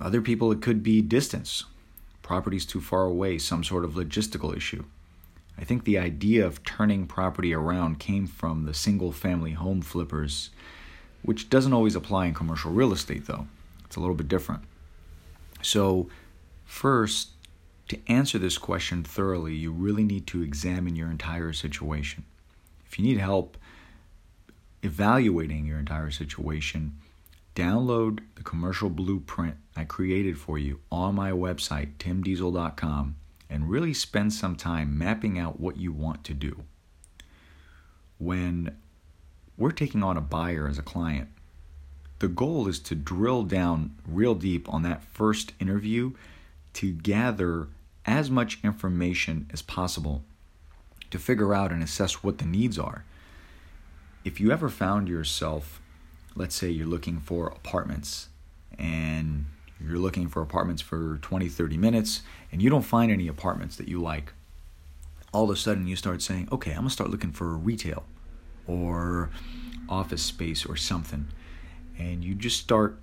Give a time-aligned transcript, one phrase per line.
[0.00, 1.64] other people it could be distance.
[2.22, 4.84] Property's too far away, some sort of logistical issue.
[5.60, 10.48] I think the idea of turning property around came from the single family home flippers,
[11.20, 13.46] which doesn't always apply in commercial real estate, though.
[13.84, 14.62] It's a little bit different.
[15.60, 16.08] So,
[16.64, 17.32] first,
[17.88, 22.24] to answer this question thoroughly, you really need to examine your entire situation.
[22.86, 23.58] If you need help
[24.82, 26.96] evaluating your entire situation,
[27.54, 33.16] download the commercial blueprint I created for you on my website, timdiesel.com
[33.50, 36.62] and really spend some time mapping out what you want to do.
[38.18, 38.76] When
[39.58, 41.28] we're taking on a buyer as a client,
[42.20, 46.12] the goal is to drill down real deep on that first interview
[46.74, 47.68] to gather
[48.06, 50.22] as much information as possible
[51.10, 53.04] to figure out and assess what the needs are.
[54.24, 55.80] If you ever found yourself,
[56.36, 58.28] let's say you're looking for apartments
[58.78, 59.29] and
[60.00, 64.00] looking for apartments for 20, 30 minutes, and you don't find any apartments that you
[64.00, 64.32] like,
[65.32, 68.04] all of a sudden you start saying, okay, I'm gonna start looking for retail
[68.66, 69.30] or
[69.88, 71.28] office space or something.
[71.98, 72.98] And you just start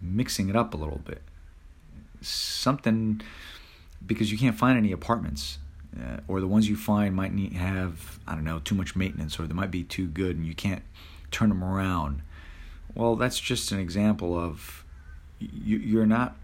[0.00, 1.22] mixing it up a little bit.
[2.20, 3.20] Something
[4.04, 5.58] because you can't find any apartments.
[5.98, 9.40] Uh, or the ones you find might need have I don't know too much maintenance,
[9.40, 10.82] or they might be too good, and you can't
[11.30, 12.20] turn them around.
[12.94, 14.84] Well, that's just an example of
[15.38, 16.36] you, you're not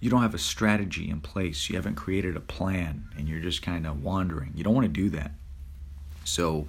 [0.00, 1.68] you don't have a strategy in place.
[1.68, 4.52] You haven't created a plan and you're just kind of wandering.
[4.56, 5.32] You don't want to do that.
[6.24, 6.66] So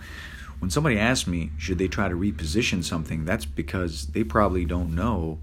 [0.60, 4.94] when somebody asks me should they try to reposition something that's because they probably don't
[4.94, 5.40] know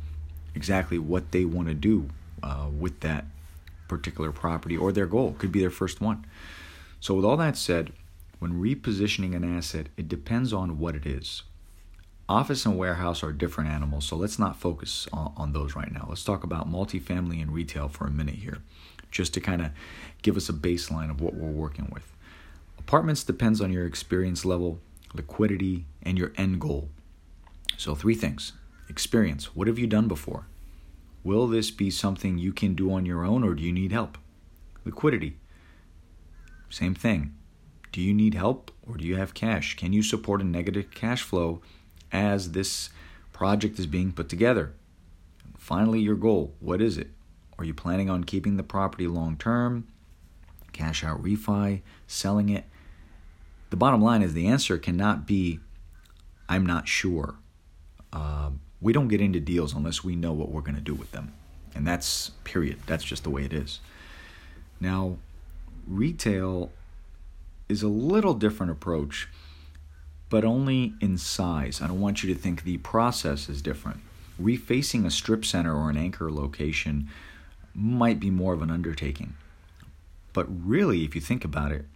[0.55, 2.11] exactly what they want to do
[2.43, 3.25] uh, with that
[3.89, 5.35] particular property or their goal.
[5.39, 6.27] Could be their first one.
[7.01, 7.93] So with all that said
[8.39, 11.43] when repositioning an asset it depends on what it is
[12.29, 16.05] Office and warehouse are different animals, so let's not focus on, on, those right now.
[16.07, 18.59] Let's talk about multifamily and retail for a minute here,
[19.11, 19.71] just to kind of
[20.21, 22.13] give us a baseline of what we're working with.
[22.79, 24.79] Apartments depends on your experience level,
[25.15, 26.91] liquidity, and your end goal.
[27.79, 28.53] So, three things
[28.91, 29.55] experience.
[29.55, 30.47] What have you done before?
[31.25, 34.19] Will this be something you can do on your own, or do you need help?
[34.85, 35.39] Liquidity.
[36.69, 37.35] Same thing.
[37.91, 39.77] Do you need help, or do you have cash?
[39.77, 41.63] Can you support a negative cash flow?
[42.13, 42.91] As this
[43.33, 44.73] project is being put together.
[45.57, 47.11] Finally, your goal what is it?
[47.59, 49.89] Are you planning on keeping the property long term?
[50.73, 52.65] Cash out refi, selling it?
[53.71, 55.61] The bottom line is the answer cannot be,
[56.49, 57.37] I'm not sure.
[58.13, 61.11] Uh, we don't get into deals unless we know what we're going to do with
[61.13, 61.33] them.
[61.75, 62.79] And that's period.
[62.87, 63.81] That's just the way it is.
[64.81, 65.19] Now,
[65.87, 66.71] retail
[67.69, 69.29] is a little different approach
[70.31, 71.81] but only in size.
[71.81, 74.01] I don't want you to think the process is different.
[74.41, 77.09] Refacing a strip center or an anchor location
[77.75, 79.35] might be more of an undertaking.
[80.33, 81.87] But really, if you think about it,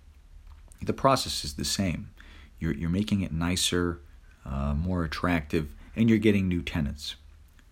[0.81, 2.11] the process is the same.
[2.59, 4.01] You're, you're making it nicer,
[4.45, 7.17] uh, more attractive, and you're getting new tenants.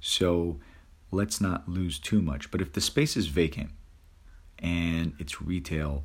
[0.00, 0.60] So
[1.10, 2.50] let's not lose too much.
[2.50, 3.70] But if the space is vacant
[4.58, 6.04] and it's retail,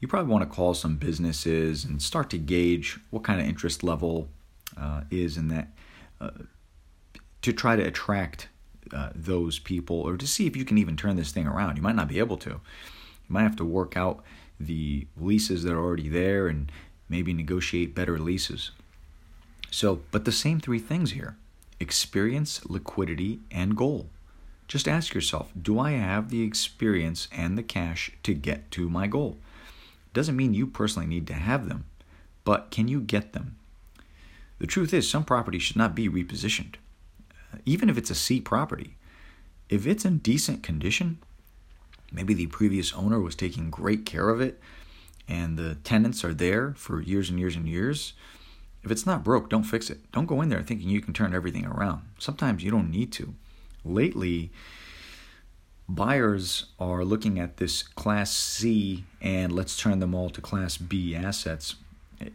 [0.00, 3.82] you probably want to call some businesses and start to gauge what kind of interest
[3.82, 4.28] level
[4.76, 5.68] uh, is in that
[6.20, 6.30] uh,
[7.42, 8.48] to try to attract
[8.92, 11.76] uh, those people or to see if you can even turn this thing around.
[11.76, 12.50] You might not be able to.
[12.50, 12.60] You
[13.28, 14.22] might have to work out
[14.60, 16.70] the leases that are already there and
[17.08, 18.70] maybe negotiate better leases.
[19.70, 21.36] So, but the same three things here
[21.80, 24.08] experience, liquidity, and goal.
[24.68, 29.06] Just ask yourself do I have the experience and the cash to get to my
[29.06, 29.38] goal?
[30.14, 31.84] Doesn't mean you personally need to have them,
[32.44, 33.56] but can you get them?
[34.58, 36.76] The truth is, some property should not be repositioned,
[37.52, 38.96] uh, even if it's a C property.
[39.68, 41.18] If it's in decent condition,
[42.12, 44.60] maybe the previous owner was taking great care of it
[45.28, 48.12] and the tenants are there for years and years and years.
[48.82, 50.10] If it's not broke, don't fix it.
[50.12, 52.02] Don't go in there thinking you can turn everything around.
[52.18, 53.34] Sometimes you don't need to.
[53.84, 54.50] Lately,
[55.88, 61.14] buyers are looking at this Class C and let's turn them all to Class B
[61.14, 61.76] assets.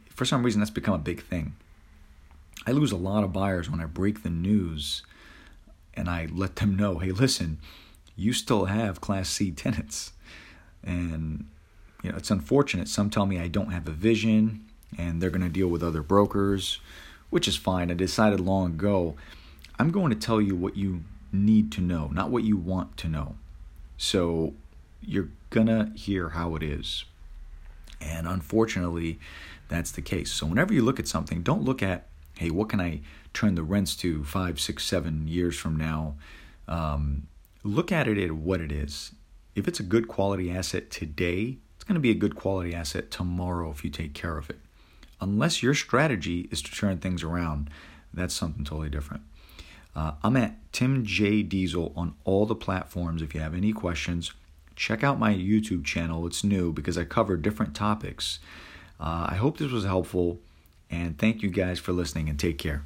[0.09, 1.55] For some reason, that's become a big thing.
[2.67, 5.03] I lose a lot of buyers when I break the news
[5.93, 7.59] and I let them know hey, listen,
[8.15, 10.11] you still have Class C tenants.
[10.83, 11.45] And
[12.03, 12.87] you know, it's unfortunate.
[12.87, 14.65] Some tell me I don't have a vision
[14.97, 16.79] and they're going to deal with other brokers,
[17.29, 17.91] which is fine.
[17.91, 19.15] I decided long ago
[19.77, 23.07] I'm going to tell you what you need to know, not what you want to
[23.07, 23.35] know.
[23.97, 24.53] So
[25.01, 27.05] you're going to hear how it is.
[28.01, 29.19] And unfortunately,
[29.67, 30.31] that's the case.
[30.31, 33.01] So whenever you look at something, don't look at, hey, what can I
[33.33, 36.15] turn the rents to five, six, seven years from now?
[36.67, 37.27] Um,
[37.63, 39.11] look at it at what it is.
[39.55, 43.11] If it's a good quality asset today, it's going to be a good quality asset
[43.11, 44.59] tomorrow if you take care of it.
[45.21, 47.69] Unless your strategy is to turn things around,
[48.13, 49.23] that's something totally different.
[49.99, 53.21] Uh, I'm at Tim J Diesel on all the platforms.
[53.21, 54.31] If you have any questions,
[54.77, 56.25] check out my YouTube channel.
[56.25, 58.39] It's new because I cover different topics.
[58.97, 60.39] Uh, I hope this was helpful,
[60.89, 62.81] and thank you guys for listening and take care.